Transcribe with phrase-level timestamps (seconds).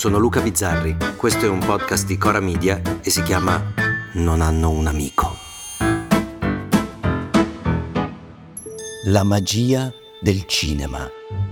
[0.00, 3.74] Sono Luca Bizzarri, questo è un podcast di Cora Media e si chiama
[4.14, 5.36] Non hanno un amico.
[9.04, 11.06] La magia del cinema.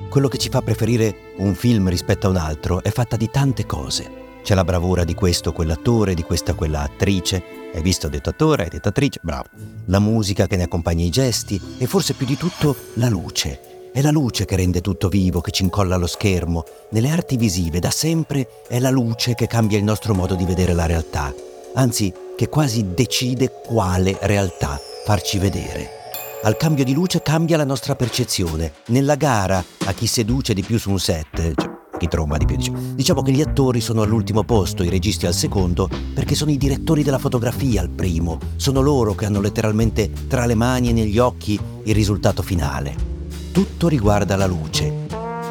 [0.09, 3.67] Quello che ci fa preferire un film rispetto a un altro è fatta di tante
[3.67, 4.41] cose.
[4.43, 7.71] C'è la bravura di questo quell'attore, di questa quella attrice.
[7.75, 9.49] Hai visto, ho detto attore, hai detto attrice, bravo.
[9.89, 13.68] La musica che ne accompagna i gesti e forse più di tutto la luce.
[13.93, 16.65] È la luce che rende tutto vivo, che ci incolla allo schermo.
[16.91, 20.75] Nelle arti visive da sempre è la luce che cambia il nostro modo di vedere
[20.75, 21.35] la realtà,
[21.75, 25.97] anzi che quasi decide quale realtà farci vedere.
[26.43, 28.75] Al cambio di luce cambia la nostra percezione.
[28.89, 32.57] Nella gara a chi seduce di più su un set, cioè chi tromba di più.
[32.95, 37.03] Diciamo che gli attori sono all'ultimo posto, i registi al secondo, perché sono i direttori
[37.03, 38.39] della fotografia al primo.
[38.55, 43.08] Sono loro che hanno letteralmente tra le mani e negli occhi il risultato finale.
[43.53, 45.07] Tutto riguarda la luce.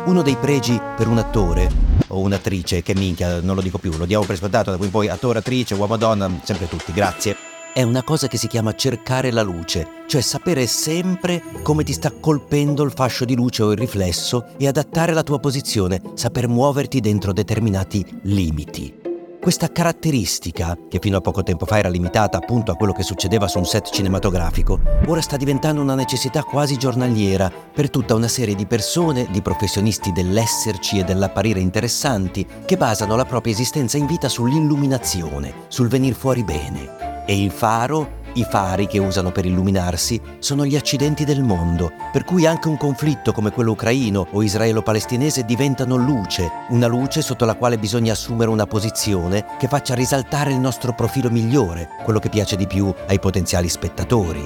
[0.06, 1.70] Uno dei pregi per un attore
[2.08, 5.10] o un'attrice, che minchia, non lo dico più, lo diamo per scontato, da in poi
[5.10, 9.44] attore, attrice, uomo, donna, sempre tutti, grazie è una cosa che si chiama cercare la
[9.44, 14.48] luce, cioè sapere sempre come ti sta colpendo il fascio di luce o il riflesso
[14.58, 19.07] e adattare la tua posizione, saper muoverti dentro determinati limiti.
[19.40, 23.48] Questa caratteristica, che fino a poco tempo fa era limitata appunto a quello che succedeva
[23.48, 28.56] su un set cinematografico, ora sta diventando una necessità quasi giornaliera per tutta una serie
[28.56, 34.28] di persone, di professionisti dell'esserci e dell'apparire interessanti, che basano la propria esistenza in vita
[34.28, 37.24] sull'illuminazione, sul venir fuori bene.
[37.26, 42.24] E il faro, i fari che usano per illuminarsi, sono gli accidenti del mondo, per
[42.24, 47.56] cui anche un conflitto come quello ucraino o israelo-palestinese diventano luce, una luce sotto la
[47.56, 52.56] quale bisogna assumere una posizione che faccia risaltare il nostro profilo migliore, quello che piace
[52.56, 54.46] di più ai potenziali spettatori.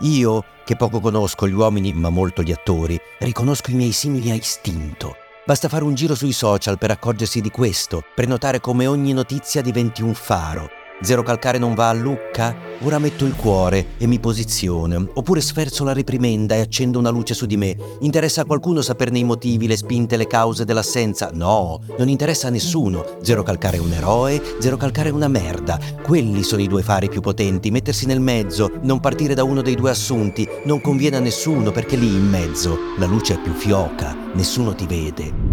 [0.00, 4.34] Io, che poco conosco gli uomini ma molto gli attori, riconosco i miei simili a
[4.34, 5.16] istinto.
[5.44, 10.02] Basta fare un giro sui social per accorgersi di questo, prenotare come ogni notizia diventi
[10.02, 10.70] un faro,
[11.02, 12.56] Zero calcare non va a Lucca?
[12.82, 15.08] Ora metto il cuore e mi posiziono.
[15.14, 17.76] Oppure sferzo la reprimenda e accendo una luce su di me.
[18.00, 21.30] Interessa a qualcuno saperne i motivi, le spinte, le cause dell'assenza?
[21.32, 23.04] No, non interessa a nessuno.
[23.22, 25.78] Zero calcare è un eroe, zero calcare è una merda.
[26.02, 27.70] Quelli sono i due fari più potenti.
[27.70, 31.96] Mettersi nel mezzo, non partire da uno dei due assunti, non conviene a nessuno perché
[31.96, 35.43] lì in mezzo la luce è più fioca, nessuno ti vede.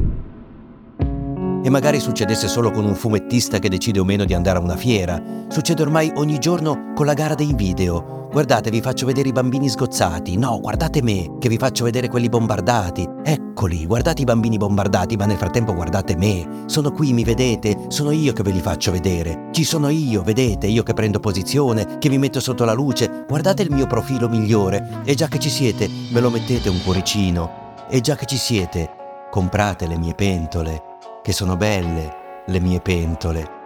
[1.63, 4.75] E magari succedesse solo con un fumettista che decide o meno di andare a una
[4.75, 5.22] fiera.
[5.47, 8.19] Succede ormai ogni giorno con la gara dei video.
[8.31, 10.38] Guardate, vi faccio vedere i bambini sgozzati.
[10.38, 13.07] No, guardate me, che vi faccio vedere quelli bombardati.
[13.23, 16.63] Eccoli, guardate i bambini bombardati, ma nel frattempo guardate me.
[16.66, 17.77] Sono qui, mi vedete?
[17.89, 19.50] Sono io che ve li faccio vedere.
[19.51, 20.66] Ci sono io, vedete?
[20.67, 23.25] Io che prendo posizione, che vi metto sotto la luce.
[23.27, 25.01] Guardate il mio profilo migliore.
[25.03, 27.59] E già che ci siete, me lo mettete un cuoricino.
[27.89, 28.89] E già che ci siete,
[29.29, 30.89] comprate le mie pentole
[31.21, 33.59] che sono belle le mie pentole.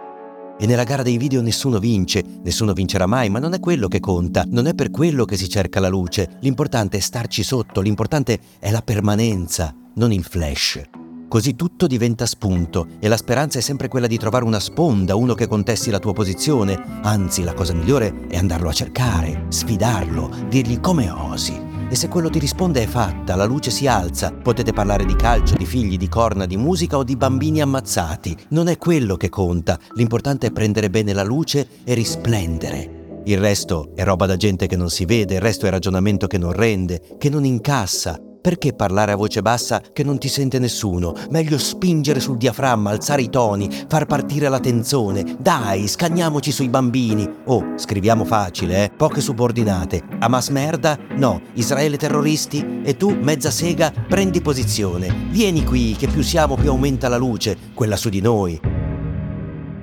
[0.58, 4.00] E nella gara dei video nessuno vince, nessuno vincerà mai, ma non è quello che
[4.00, 8.38] conta, non è per quello che si cerca la luce, l'importante è starci sotto, l'importante
[8.58, 10.80] è la permanenza, non il flash.
[11.28, 15.34] Così tutto diventa spunto e la speranza è sempre quella di trovare una sponda, uno
[15.34, 20.80] che contesti la tua posizione, anzi la cosa migliore è andarlo a cercare, sfidarlo, dirgli
[20.80, 25.04] come osi, e se quello ti risponde è fatta, la luce si alza, potete parlare
[25.04, 28.36] di calcio, di figli, di corna, di musica o di bambini ammazzati.
[28.48, 33.22] Non è quello che conta, l'importante è prendere bene la luce e risplendere.
[33.26, 36.38] Il resto è roba da gente che non si vede, il resto è ragionamento che
[36.38, 41.16] non rende, che non incassa, perché parlare a voce bassa che non ti sente nessuno?
[41.30, 45.34] Meglio spingere sul diaframma, alzare i toni, far partire la tensione.
[45.36, 47.28] Dai, scagniamoci sui bambini.
[47.46, 48.90] Oh, scriviamo facile, eh?
[48.96, 50.00] Poche subordinate.
[50.20, 50.96] Hamas merda?
[51.16, 51.40] No.
[51.54, 52.82] Israele terroristi?
[52.84, 55.12] E tu, mezza sega, prendi posizione.
[55.30, 58.60] Vieni qui, che più siamo più aumenta la luce, quella su di noi.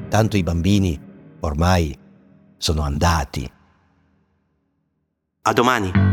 [0.08, 0.98] Tanto i bambini,
[1.42, 1.94] ormai,
[2.56, 3.52] sono andati.
[5.42, 6.13] A domani.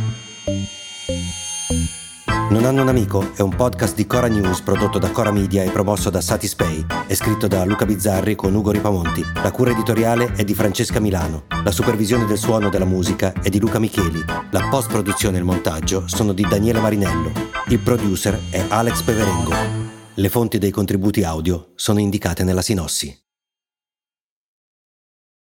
[2.51, 5.69] Non hanno un amico è un podcast di Cora News prodotto da Cora Media e
[5.69, 6.85] promosso da Satispay.
[7.07, 9.23] È scritto da Luca Bizzarri con Ugo Ripamonti.
[9.35, 11.45] La cura editoriale è di Francesca Milano.
[11.63, 14.21] La supervisione del suono della musica è di Luca Micheli.
[14.49, 17.31] La post-produzione e il montaggio sono di Daniele Marinello.
[17.69, 19.53] Il producer è Alex Peverengo.
[20.13, 23.20] Le fonti dei contributi audio sono indicate nella sinossi.